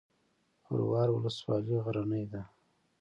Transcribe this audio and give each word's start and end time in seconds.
خروار 0.63 1.07
ولسوالۍ 1.11 1.77
غرنۍ 1.85 2.23
ده؟ 2.31 2.41